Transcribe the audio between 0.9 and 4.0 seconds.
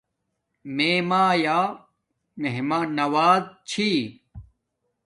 مایآ مہمان نواز چھی